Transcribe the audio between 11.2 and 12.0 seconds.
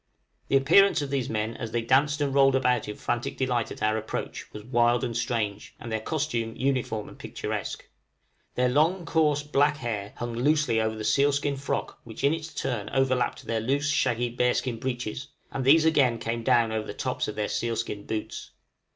skin frock